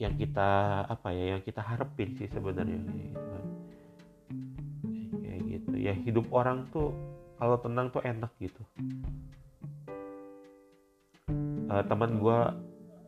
yang 0.02 0.18
kita 0.18 0.84
apa 0.90 1.14
ya 1.14 1.38
yang 1.38 1.42
kita 1.46 1.62
harapin 1.62 2.18
sih 2.18 2.28
sebenarnya 2.34 2.82
gitu 2.82 3.22
kan. 3.22 3.46
Kayak 5.22 5.42
gitu. 5.46 5.74
Ya 5.78 5.94
hidup 5.94 6.26
orang 6.34 6.66
tuh 6.74 6.90
kalau 7.38 7.58
tenang 7.62 7.94
tuh 7.94 8.02
enak 8.02 8.32
gitu 8.42 8.64
uh, 11.74 11.84
teman 11.90 12.22
gue 12.22 12.40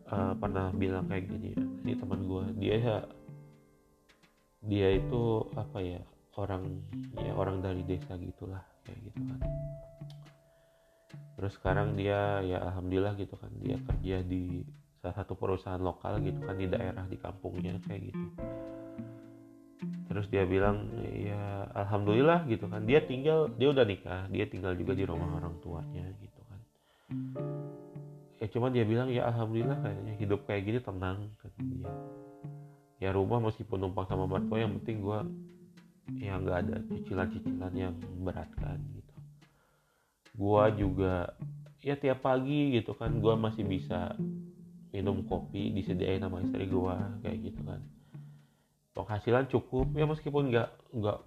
uh, 0.10 0.34
pernah 0.42 0.74
bilang 0.74 1.06
kayak 1.06 1.30
gini 1.30 1.54
ya. 1.54 1.64
Ini 1.86 1.94
teman 2.02 2.26
gue 2.26 2.44
dia 2.58 2.76
ya 2.82 2.98
dia 4.66 4.88
itu 4.98 5.46
apa 5.54 5.78
ya 5.78 6.02
orang 6.42 6.82
ya 7.22 7.32
orang 7.38 7.62
dari 7.62 7.86
desa 7.86 8.18
gitulah 8.18 8.66
kayak 8.82 9.00
gitu 9.06 9.22
kan. 9.30 9.40
Terus 11.36 11.54
sekarang 11.62 11.94
dia 11.94 12.42
ya 12.42 12.58
alhamdulillah 12.66 13.14
gitu 13.22 13.38
kan 13.38 13.52
dia 13.62 13.78
kerja 13.78 14.26
di 14.26 14.66
salah 15.04 15.22
satu 15.22 15.38
perusahaan 15.38 15.78
lokal 15.78 16.18
gitu 16.26 16.42
kan 16.42 16.58
di 16.58 16.66
daerah 16.66 17.06
di 17.06 17.18
kampungnya 17.22 17.78
kayak 17.86 18.10
gitu. 18.10 18.26
Terus 20.10 20.26
dia 20.32 20.48
bilang 20.48 20.90
ya 21.04 21.70
alhamdulillah 21.76 22.50
gitu 22.50 22.66
kan. 22.66 22.82
Dia 22.90 23.06
tinggal 23.06 23.54
dia 23.54 23.70
udah 23.70 23.86
nikah 23.86 24.26
dia 24.34 24.50
tinggal 24.50 24.74
juga 24.74 24.98
di 24.98 25.06
rumah 25.06 25.30
orang 25.38 25.54
tuanya 25.62 26.10
gitu 26.18 26.42
kan 26.50 26.60
ya 28.40 28.48
cuman 28.52 28.72
dia 28.76 28.84
bilang 28.84 29.08
ya 29.08 29.32
alhamdulillah 29.32 29.80
kayaknya 29.80 30.14
hidup 30.20 30.40
kayak 30.44 30.64
gini 30.68 30.80
tenang 30.84 31.32
kata 31.40 31.60
dia. 31.64 31.92
Ya 33.00 33.10
rumah 33.12 33.40
meskipun 33.44 33.80
numpang 33.80 34.08
sama 34.08 34.28
mertua 34.28 34.64
yang 34.64 34.76
penting 34.82 35.04
gue 35.04 35.20
ya 36.20 36.38
nggak 36.40 36.58
ada 36.68 36.76
cicilan-cicilan 36.92 37.74
yang 37.76 37.96
beratkan 38.24 38.80
gitu. 38.96 39.16
Gue 40.36 40.64
juga 40.76 41.32
ya 41.80 41.96
tiap 41.96 42.24
pagi 42.24 42.76
gitu 42.76 42.92
kan 42.96 43.20
gue 43.20 43.34
masih 43.40 43.64
bisa 43.64 44.16
minum 44.92 45.24
kopi 45.28 45.76
disediain 45.76 46.24
sama 46.24 46.44
istri 46.44 46.68
gue 46.68 46.96
kayak 47.24 47.38
gitu 47.52 47.62
kan. 47.64 47.84
Penghasilan 48.96 49.52
cukup 49.52 49.92
ya 49.96 50.08
meskipun 50.08 50.52
nggak 50.52 50.70
nggak 50.96 51.18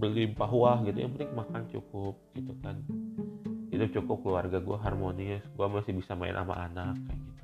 berlimpah 0.00 0.50
wah 0.52 0.80
gitu 0.84 0.96
yang 0.96 1.12
penting 1.12 1.32
makan 1.36 1.62
cukup 1.68 2.16
gitu 2.32 2.56
kan 2.64 2.80
itu 3.78 4.02
cukup 4.02 4.26
keluarga 4.26 4.58
gue 4.58 4.78
harmonis 4.82 5.42
gue 5.46 5.66
masih 5.70 5.94
bisa 5.94 6.18
main 6.18 6.34
sama 6.34 6.66
anak 6.66 6.98
kayak 7.06 7.18
gitu. 7.22 7.42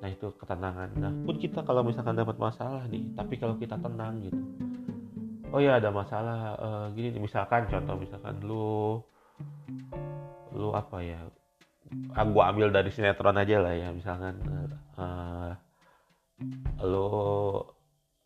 Nah 0.00 0.08
itu 0.08 0.26
ketenangan. 0.36 0.88
Nah 0.96 1.12
pun 1.24 1.36
kita 1.36 1.60
kalau 1.64 1.84
misalkan 1.84 2.16
dapat 2.16 2.36
masalah 2.36 2.84
nih 2.88 3.04
tapi 3.16 3.34
kalau 3.40 3.56
kita 3.56 3.80
tenang 3.80 4.20
gitu. 4.20 4.42
Oh 5.50 5.58
ya 5.58 5.82
ada 5.82 5.90
masalah 5.90 6.38
uh, 6.60 6.86
gini 6.94 7.18
misalkan 7.18 7.66
contoh 7.66 7.96
misalkan 7.98 8.38
lu 8.44 9.02
lu 10.54 10.70
apa 10.76 11.00
ya 11.02 11.20
ah, 12.14 12.22
gue 12.22 12.42
ambil 12.42 12.70
dari 12.70 12.90
sinetron 12.94 13.34
aja 13.34 13.56
lah 13.58 13.74
ya 13.74 13.88
misalkan 13.90 14.38
uh, 14.94 15.52
lu 16.86 17.08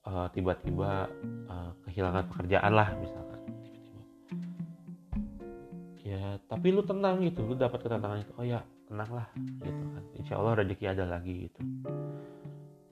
uh, 0.04 0.28
tiba-tiba 0.36 1.08
uh, 1.48 1.70
kehilangan 1.88 2.28
pekerjaan 2.28 2.72
lah 2.76 2.92
misalkan 3.00 3.40
ya 6.04 6.36
tapi 6.46 6.68
lu 6.68 6.84
tenang 6.84 7.24
gitu 7.24 7.40
lu 7.40 7.56
dapat 7.56 7.80
ketenangan 7.80 8.20
itu 8.20 8.32
oh 8.36 8.44
ya 8.44 8.60
tenang 8.84 9.10
lah 9.10 9.26
gitu 9.64 9.84
kan. 9.96 10.04
Insya 10.20 10.34
Allah 10.36 10.52
rezeki 10.60 10.84
ada 10.92 11.04
lagi 11.08 11.48
gitu. 11.48 11.60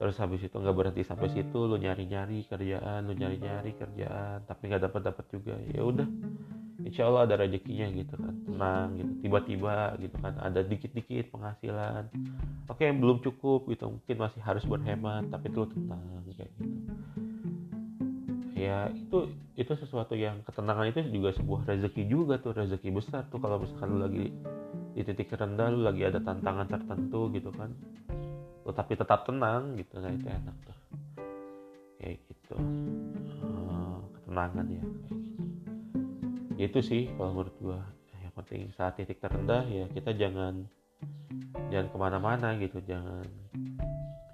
Terus 0.00 0.16
habis 0.18 0.42
itu 0.42 0.56
nggak 0.56 0.74
berhenti 0.74 1.06
sampai 1.06 1.30
situ 1.30 1.58
lu 1.62 1.76
nyari-nyari 1.78 2.48
kerjaan 2.48 3.06
lu 3.06 3.14
nyari-nyari 3.14 3.76
kerjaan 3.76 4.42
tapi 4.48 4.72
nggak 4.72 4.88
dapat 4.88 5.00
dapat 5.12 5.24
juga. 5.28 5.54
Ya 5.70 5.84
udah 5.84 6.08
insya 6.82 7.06
Allah 7.06 7.28
ada 7.30 7.38
rezekinya 7.38 7.86
gitu 7.94 8.16
kan 8.18 8.34
tenang 8.48 8.88
gitu 8.98 9.12
tiba-tiba 9.22 9.94
gitu 10.02 10.16
kan 10.18 10.34
ada 10.40 10.60
dikit-dikit 10.64 11.30
penghasilan. 11.30 12.08
Oke 12.66 12.88
yang 12.88 12.98
belum 12.98 13.20
cukup 13.20 13.68
gitu 13.68 13.92
mungkin 13.92 14.16
masih 14.16 14.40
harus 14.40 14.64
berhemat 14.64 15.28
tapi 15.28 15.52
itu 15.52 15.68
tenang 15.68 16.02
kayak 16.32 16.48
gitu. 16.56 16.72
Ya 18.56 18.88
itu 18.90 19.18
itu 19.52 19.72
sesuatu 19.76 20.16
yang 20.16 20.40
ketenangan 20.48 20.88
itu 20.88 21.04
juga 21.12 21.36
sebuah 21.36 21.68
rezeki 21.68 22.02
juga 22.08 22.40
tuh 22.40 22.56
rezeki 22.56 22.88
besar 22.88 23.28
tuh. 23.28 23.36
Kalau 23.36 23.60
misalkan 23.60 23.88
lu 23.92 23.98
lagi 24.00 24.26
di 24.92 25.02
titik 25.04 25.32
rendah 25.32 25.68
lu 25.68 25.84
lagi 25.84 26.02
ada 26.08 26.20
tantangan 26.24 26.68
tertentu 26.68 27.28
gitu 27.36 27.52
kan. 27.52 27.68
Tetapi 28.64 28.92
tetap 28.96 29.28
tenang 29.28 29.76
gitu 29.76 30.00
nah 30.00 30.08
itu 30.08 30.26
enak 30.28 30.56
tuh. 30.64 30.78
Kayak 32.00 32.16
gitu. 32.32 32.56
Uh, 33.44 34.00
ketenangan 34.16 34.66
ya 34.72 34.82
gitu. 34.82 35.12
Itu 36.56 36.78
sih 36.80 37.02
kalau 37.16 37.36
menurut 37.36 37.56
gua. 37.60 37.80
Yang 38.22 38.32
penting 38.40 38.60
saat 38.72 38.96
titik 38.96 39.20
terendah 39.20 39.68
ya 39.68 39.84
kita 39.92 40.16
jangan 40.16 40.64
jangan 41.68 41.88
ke 41.92 41.96
mana-mana 42.00 42.48
gitu 42.56 42.80
jangan 42.84 43.24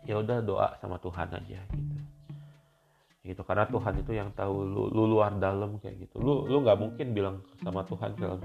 ya 0.06 0.18
udah 0.18 0.38
doa 0.42 0.68
sama 0.78 0.96
Tuhan 1.02 1.28
aja 1.34 1.60
gitu 1.74 1.97
gitu. 3.28 3.44
Karena 3.44 3.68
Tuhan 3.68 3.94
itu 4.00 4.12
yang 4.16 4.32
tahu 4.32 4.64
lu, 4.64 4.82
lu 4.88 5.04
luar 5.04 5.36
dalam 5.36 5.76
kayak 5.78 6.08
gitu. 6.08 6.16
Lu 6.18 6.48
lu 6.48 6.64
nggak 6.64 6.78
mungkin 6.80 7.12
bilang 7.12 7.44
sama 7.60 7.84
Tuhan 7.84 8.16
kalau 8.16 8.40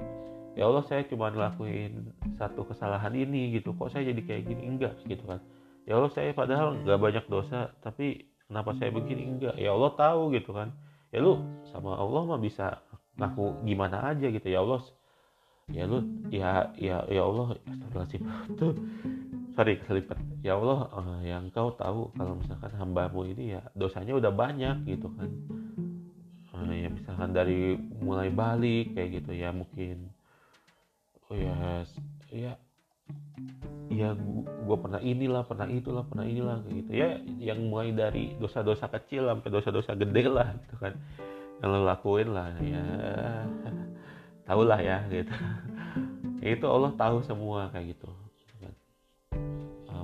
ya 0.53 0.67
Allah 0.67 0.83
saya 0.85 1.07
cuma 1.07 1.31
ngelakuin 1.31 2.11
satu 2.35 2.67
kesalahan 2.67 3.15
ini 3.15 3.55
gitu. 3.55 3.71
Kok 3.73 3.89
saya 3.95 4.11
jadi 4.11 4.21
kayak 4.21 4.43
gini? 4.51 4.61
Enggak 4.67 4.99
gitu 5.07 5.23
kan. 5.23 5.39
Ya 5.87 5.95
Allah 5.95 6.11
saya 6.11 6.35
padahal 6.35 6.83
nggak 6.83 6.99
banyak 6.99 7.25
dosa 7.31 7.71
tapi 7.79 8.27
kenapa 8.51 8.75
saya 8.75 8.91
begini? 8.91 9.23
Enggak. 9.23 9.55
Ya 9.55 9.71
Allah 9.71 9.95
tahu 9.95 10.35
gitu 10.35 10.51
kan. 10.51 10.75
Ya 11.15 11.23
lu 11.23 11.39
sama 11.71 11.95
Allah 11.95 12.21
mah 12.27 12.41
bisa 12.41 12.83
ngaku 13.15 13.63
gimana 13.63 14.11
aja 14.11 14.27
gitu. 14.27 14.47
Ya 14.51 14.59
Allah 14.59 14.83
ya 15.71 15.87
lu 15.87 16.03
ya 16.27 16.75
ya 16.75 17.07
ya 17.07 17.21
Allah 17.23 17.55
astagfirullahaladzim. 17.63 18.21
Tuh 18.59 18.73
sorry 19.53 19.77
keselipat 19.77 20.17
ya 20.41 20.57
Allah 20.57 20.89
uh, 20.89 21.21
yang 21.21 21.53
kau 21.53 21.73
tahu 21.77 22.09
kalau 22.17 22.33
misalkan 22.41 22.73
hambamu 22.73 23.21
ini 23.29 23.57
ya 23.57 23.61
dosanya 23.77 24.17
udah 24.17 24.33
banyak 24.33 24.85
gitu 24.89 25.07
kan. 25.13 25.29
Uh, 26.53 26.73
ya 26.73 26.89
misalkan 26.89 27.33
dari 27.33 27.77
mulai 28.01 28.33
balik 28.33 28.97
kayak 28.97 29.21
gitu 29.21 29.31
ya 29.37 29.53
mungkin. 29.53 30.09
Oh 31.29 31.37
ya 31.37 31.85
ya 32.33 32.53
ya 33.93 34.09
gue 34.41 34.77
pernah 34.79 35.01
inilah 35.05 35.43
pernah 35.45 35.69
itulah 35.69 36.03
pernah 36.09 36.25
inilah 36.25 36.65
kayak 36.65 36.75
gitu. 36.85 36.91
Ya 36.97 37.09
yang 37.37 37.69
mulai 37.69 37.93
dari 37.93 38.33
dosa-dosa 38.41 38.89
kecil 38.89 39.29
sampai 39.29 39.49
dosa-dosa 39.53 39.93
gede 39.93 40.23
lah 40.33 40.49
gitu 40.65 40.75
kan. 40.81 40.93
Yang 41.61 41.69
lo 41.69 41.79
lakuin 41.85 42.29
lah 42.33 42.49
ya. 42.57 42.85
Tau 44.49 44.61
lah 44.65 44.81
ya 44.81 45.05
gitu. 45.13 45.33
Itu 46.57 46.65
Allah 46.67 46.91
tahu 46.97 47.23
semua 47.23 47.69
kayak 47.71 47.95
gitu 47.95 48.22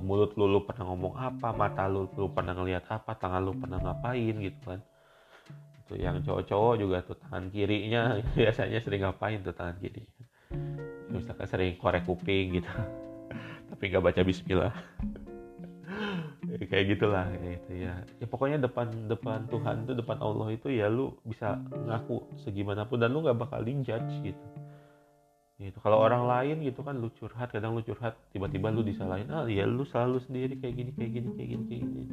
mulut 0.00 0.34
lu, 0.36 0.50
lu 0.50 0.60
pernah 0.64 0.90
ngomong 0.90 1.14
apa 1.16 1.54
mata 1.54 1.86
lu, 1.86 2.08
lu 2.16 2.28
pernah 2.32 2.56
ngelihat 2.56 2.88
apa 2.90 3.14
tangan 3.16 3.40
lu 3.44 3.52
pernah 3.56 3.78
ngapain 3.78 4.34
gitu 4.40 4.60
kan. 4.64 4.80
Itu 5.84 5.94
yang 6.00 6.20
cowok-cowok 6.24 6.74
juga 6.80 6.96
tuh 7.04 7.16
tangan 7.20 7.48
kirinya 7.52 8.18
biasanya 8.38 8.78
sering 8.82 9.06
ngapain 9.06 9.40
tuh 9.44 9.54
tangan 9.54 9.76
kiri 9.78 10.04
misalkan 11.10 11.46
sering 11.50 11.74
korek 11.76 12.06
kuping 12.06 12.62
gitu 12.62 12.70
tapi 13.70 13.82
nggak 13.90 14.02
baca 14.02 14.20
Bismillah. 14.22 14.74
Kayak 16.70 16.98
gitulah 16.98 17.30
gitu 17.30 17.72
ya. 17.78 17.94
Ya 18.18 18.26
pokoknya 18.26 18.58
depan 18.58 18.90
depan 19.06 19.46
Tuhan 19.46 19.86
itu 19.86 19.92
depan 19.94 20.18
Allah 20.18 20.50
itu 20.50 20.66
ya 20.66 20.90
lu 20.90 21.14
bisa 21.22 21.62
ngaku 21.86 22.26
segimanapun 22.42 22.98
dan 22.98 23.14
lu 23.14 23.22
nggak 23.22 23.38
bakal 23.38 23.62
dijudge 23.62 24.10
gitu 24.26 24.44
gitu. 25.60 25.78
Kalau 25.84 26.00
orang 26.00 26.24
lain 26.24 26.64
gitu 26.64 26.80
kan 26.80 26.96
lu 26.96 27.12
curhat 27.20 27.52
kadang 27.52 27.76
lu 27.76 27.84
curhat 27.84 28.16
tiba-tiba 28.32 28.72
lu 28.72 28.80
disalahin 28.80 29.28
ah 29.28 29.44
ya 29.44 29.68
lu 29.68 29.84
selalu 29.84 30.24
sendiri 30.24 30.56
kayak 30.56 30.74
gini 30.80 30.90
kayak 30.96 31.10
gini 31.20 31.28
kayak 31.36 31.48
gini 31.52 31.64
kayak 31.68 31.82
gini. 31.84 32.04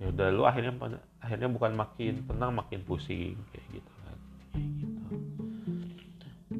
Ya 0.00 0.06
udah 0.08 0.28
lu 0.32 0.42
akhirnya 0.48 0.72
akhirnya 1.20 1.48
bukan 1.52 1.72
makin 1.76 2.24
tenang 2.24 2.52
makin 2.56 2.80
pusing 2.88 3.36
kayak 3.52 3.66
gitu 3.76 3.92
kan. 4.02 4.18
Kayak 4.56 4.70
gitu 4.80 5.02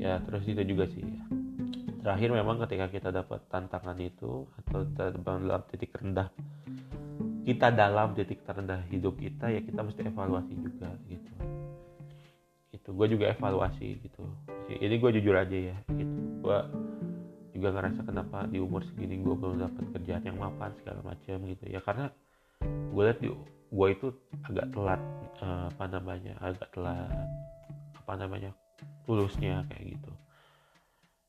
ya 0.03 0.13
terus 0.29 0.45
itu 0.45 0.63
juga 0.67 0.85
sih 0.93 1.03
ya. 1.03 1.23
Terakhir 2.03 2.35
memang 2.35 2.59
ketika 2.67 2.87
kita 2.91 3.09
dapat 3.15 3.41
tantangan 3.49 3.95
itu 4.03 4.45
atau 4.59 4.83
dalam 5.23 5.63
titik 5.71 5.95
rendah 5.95 6.29
kita 7.43 7.75
dalam 7.75 8.15
titik 8.15 8.47
terendah 8.47 8.87
hidup 8.91 9.19
kita 9.19 9.51
ya 9.51 9.61
kita 9.63 9.83
mesti 9.83 10.07
evaluasi 10.07 10.55
juga 10.63 10.95
gitu. 11.11 11.33
Itu 12.71 12.89
gue 12.95 13.07
juga 13.19 13.35
evaluasi 13.35 13.99
gitu. 13.99 14.23
Ini 14.71 14.95
gue 14.99 15.11
jujur 15.19 15.35
aja 15.35 15.59
ya 15.59 15.77
gue 16.43 16.59
juga 17.55 17.69
ngerasa 17.79 18.01
kenapa 18.03 18.51
di 18.51 18.59
umur 18.59 18.83
segini 18.83 19.23
gue 19.23 19.35
belum 19.39 19.63
dapat 19.63 19.85
kerjaan 19.95 20.25
yang 20.27 20.39
mapan 20.43 20.75
segala 20.83 21.01
macam 21.07 21.37
gitu. 21.47 21.65
Ya 21.71 21.79
karena 21.79 22.11
gue 22.63 23.03
lihat 23.07 23.21
di 23.23 23.31
gue 23.73 23.89
itu 23.89 24.07
agak 24.45 24.67
telat 24.75 25.01
uh, 25.41 25.71
apa 25.71 25.85
namanya 25.89 26.35
agak 26.43 26.69
telat 26.75 27.29
apa 27.97 28.13
namanya 28.19 28.51
lulusnya 29.07 29.63
kayak 29.71 29.97
gitu. 29.97 30.13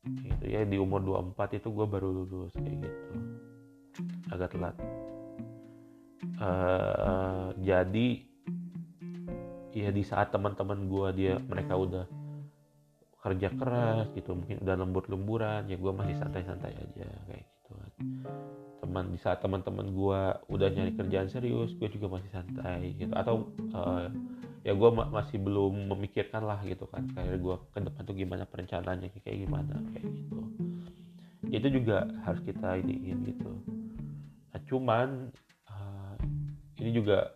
Gitu 0.04 0.44
ya 0.50 0.66
di 0.66 0.76
umur 0.76 1.00
24 1.00 1.62
itu 1.62 1.68
gue 1.70 1.86
baru 1.86 2.08
lulus 2.10 2.52
kayak 2.58 2.82
gitu. 2.82 3.06
Agak 4.34 4.50
telat. 4.52 4.76
Uh, 6.34 7.54
jadi 7.62 8.08
ya 9.70 9.90
di 9.94 10.02
saat 10.02 10.34
teman-teman 10.34 10.90
gue 10.90 11.08
dia 11.14 11.34
mereka 11.46 11.78
udah 11.78 12.04
kerja 13.24 13.48
keras 13.56 14.12
gitu 14.12 14.36
mungkin 14.36 14.60
udah 14.60 14.76
lembur-lemburan 14.84 15.64
ya 15.72 15.80
gue 15.80 15.92
masih 15.96 16.20
santai-santai 16.20 16.76
aja 16.76 17.08
kayak 17.24 17.44
gitu 17.48 17.70
kan 17.72 17.90
teman 18.84 19.08
di 19.08 19.18
saat 19.18 19.40
teman-teman 19.40 19.96
gue 19.96 20.20
udah 20.52 20.68
nyari 20.68 20.92
kerjaan 20.92 21.32
serius 21.32 21.72
gue 21.80 21.88
juga 21.88 22.20
masih 22.20 22.28
santai 22.28 22.92
gitu. 23.00 23.16
Atau 23.16 23.48
uh, 23.72 24.12
ya 24.60 24.76
gue 24.76 24.90
ma 24.92 25.08
masih 25.08 25.40
belum 25.40 25.88
memikirkan 25.88 26.44
lah 26.44 26.60
gitu 26.68 26.84
kan 26.92 27.08
kayak 27.16 27.40
gue 27.40 27.56
ke 27.72 27.80
depan 27.80 28.02
tuh 28.04 28.16
gimana 28.16 28.44
perencanaannya 28.44 29.08
kayak 29.24 29.48
gimana 29.48 29.80
kayak 29.96 30.04
gitu. 30.04 30.38
Itu 31.48 31.68
juga 31.72 32.04
harus 32.28 32.44
kita 32.44 32.76
iniin 32.84 33.18
gitu. 33.24 33.50
Nah 34.52 34.60
cuman 34.68 35.32
uh, 35.64 36.14
ini 36.76 36.92
juga 36.92 37.32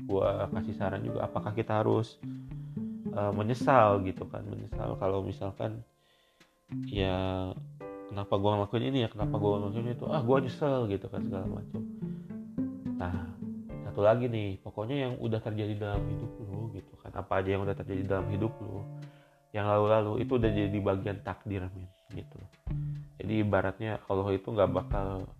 gue 0.00 0.28
kasih 0.48 0.74
saran 0.80 1.04
juga 1.04 1.28
apakah 1.28 1.52
kita 1.52 1.84
harus 1.84 2.16
uh, 3.14 3.32
menyesal 3.32 4.02
gitu 4.04 4.26
kan 4.28 4.42
menyesal. 4.44 4.98
Kalau 4.98 5.22
misalkan 5.22 5.80
ya 6.90 7.50
kenapa 8.10 8.34
gue 8.36 8.50
ngelakuin 8.50 8.84
ini 8.90 8.98
ya 9.06 9.08
kenapa 9.08 9.34
gue 9.38 9.50
ngelakuin 9.50 9.88
itu? 9.94 10.04
Ah 10.10 10.20
gue 10.20 10.36
nyesel 10.44 10.90
gitu 10.90 11.06
kan 11.08 11.20
segala 11.24 11.46
macam. 11.48 11.82
Nah 12.98 13.14
satu 13.88 14.00
lagi 14.02 14.26
nih 14.26 14.58
pokoknya 14.60 14.96
yang 15.08 15.12
udah 15.22 15.38
terjadi 15.38 15.74
dalam 15.78 16.02
hidup 16.10 16.30
lu 16.42 16.74
gitu 16.74 16.94
kan 16.98 17.14
apa 17.14 17.32
aja 17.38 17.48
yang 17.54 17.62
udah 17.62 17.76
terjadi 17.78 18.02
dalam 18.04 18.26
hidup 18.34 18.52
lu 18.58 18.82
yang 19.54 19.70
lalu-lalu 19.70 20.26
itu 20.26 20.34
udah 20.34 20.50
jadi 20.50 20.78
bagian 20.82 21.18
takdir 21.22 21.62
men 21.70 21.86
gitu. 22.10 22.38
Jadi 23.22 23.46
ibaratnya 23.46 24.02
Allah 24.10 24.34
itu 24.34 24.50
nggak 24.50 24.70
bakal 24.74 25.30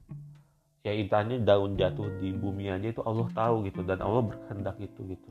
ya 0.85 0.93
intinya 0.93 1.41
daun 1.41 1.81
jatuh 1.81 2.07
di 2.21 2.31
bumi 2.37 2.69
aja 2.69 2.93
itu 2.93 3.01
Allah 3.03 3.25
tahu 3.33 3.65
gitu 3.65 3.81
dan 3.83 4.05
Allah 4.05 4.21
berkehendak 4.21 4.77
itu 4.79 5.01
gitu 5.17 5.31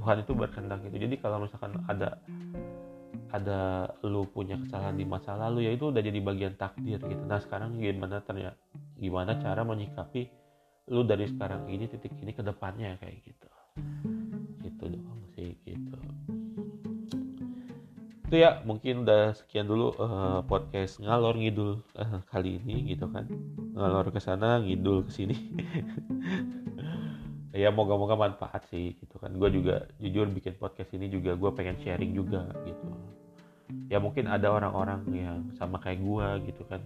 Tuhan 0.00 0.24
itu 0.24 0.32
berkehendak 0.32 0.80
itu 0.88 0.96
jadi 0.96 1.14
kalau 1.20 1.44
misalkan 1.44 1.76
ada 1.84 2.16
ada 3.36 3.84
lu 4.00 4.24
punya 4.24 4.56
kesalahan 4.56 4.96
di 4.96 5.04
masa 5.04 5.36
lalu 5.36 5.68
ya 5.68 5.76
itu 5.76 5.92
udah 5.92 6.00
jadi 6.00 6.18
bagian 6.24 6.56
takdir 6.56 6.96
gitu. 7.04 7.22
Nah 7.28 7.36
sekarang 7.36 7.76
gimana 7.76 8.24
ternyata 8.24 8.56
gimana 8.96 9.36
cara 9.36 9.60
menyikapi 9.60 10.32
lu 10.88 11.04
dari 11.04 11.28
sekarang 11.28 11.68
ini 11.68 11.84
titik 11.84 12.16
ini 12.16 12.32
ke 12.32 12.40
depannya 12.40 12.96
kayak 12.96 13.20
gitu. 13.20 13.48
Gitu 14.64 14.84
doang 14.88 15.20
sih 15.36 15.52
gitu. 15.68 15.96
Itu 18.24 18.34
ya 18.40 18.64
mungkin 18.64 19.04
udah 19.04 19.36
sekian 19.36 19.68
dulu 19.68 19.92
uh, 20.00 20.40
podcast 20.48 20.96
ngalor 21.04 21.36
ngidul 21.36 21.84
uh, 22.00 22.24
kali 22.32 22.56
ini 22.56 22.96
gitu 22.96 23.04
kan. 23.12 23.28
Ngalor 23.76 24.08
ke 24.10 24.18
sana 24.18 24.64
ngidul 24.64 25.04
ke 25.06 25.12
sini 25.12 25.36
ya 27.60 27.68
moga-moga 27.68 28.16
manfaat 28.16 28.64
sih 28.72 28.96
gitu 28.96 29.20
kan. 29.20 29.36
Gue 29.36 29.52
juga 29.52 29.84
jujur 30.00 30.24
bikin 30.32 30.56
podcast 30.56 30.88
ini 30.96 31.12
juga 31.12 31.36
gue 31.36 31.50
pengen 31.52 31.76
sharing 31.84 32.16
juga 32.16 32.48
gitu. 32.64 32.88
Ya 33.92 34.00
mungkin 34.00 34.26
ada 34.26 34.48
orang-orang 34.50 35.04
yang 35.12 35.38
sama 35.60 35.76
kayak 35.78 36.00
gue 36.00 36.26
gitu 36.48 36.62
kan. 36.64 36.80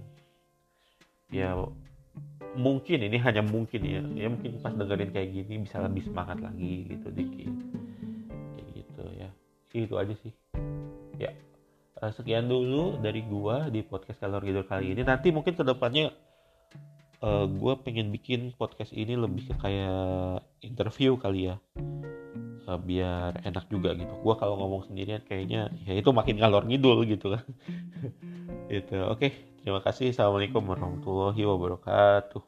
Ya 1.30 1.54
mungkin 2.58 2.98
ini 3.06 3.16
hanya 3.22 3.46
mungkin 3.46 3.80
ya. 3.86 4.02
Ya 4.18 4.26
mungkin 4.26 4.58
pas 4.58 4.74
dengerin 4.74 5.14
kayak 5.14 5.30
gini 5.30 5.54
bisa 5.62 5.78
lebih 5.78 6.02
semangat 6.10 6.42
lagi 6.42 6.90
gitu 6.90 7.08
dikit. 7.14 7.54
Kayak 8.58 8.68
gitu 8.74 9.04
ya. 9.14 9.28
Itu 9.70 9.94
aja 9.94 10.14
sih. 10.18 10.34
Ya. 11.22 11.30
Eh, 12.02 12.12
sekian 12.12 12.50
dulu 12.50 12.98
dari 12.98 13.22
gua 13.22 13.70
di 13.70 13.86
podcast 13.86 14.18
kalor 14.18 14.42
gitu 14.42 14.66
kali 14.66 14.98
ini. 14.98 15.06
Nanti 15.06 15.30
mungkin 15.30 15.54
ke 15.54 15.62
depannya 15.62 16.10
uh, 17.24 17.42
eh, 17.42 17.46
gue 17.48 17.72
pengen 17.80 18.12
bikin 18.12 18.52
podcast 18.60 18.92
ini 18.92 19.16
lebih 19.16 19.48
ke 19.48 19.54
kayak 19.56 20.44
interview 20.60 21.16
kali 21.16 21.48
ya 21.48 21.56
uh, 22.68 22.76
biar 22.76 23.40
enak 23.48 23.72
juga 23.72 23.96
gitu 23.96 24.12
gue 24.12 24.34
kalau 24.36 24.60
ngomong 24.60 24.92
sendirian 24.92 25.24
kayaknya 25.24 25.72
ya 25.88 25.96
itu 25.96 26.12
makin 26.12 26.36
kalor 26.36 26.68
ngidul 26.68 27.08
gitu 27.08 27.32
kan 27.32 27.44
itu 28.68 29.00
oke 29.00 29.24
okay. 29.24 29.54
Terima 29.64 29.80
kasih. 29.80 30.12
Assalamualaikum 30.12 30.60
warahmatullahi 30.60 31.40
wabarakatuh. 31.40 32.44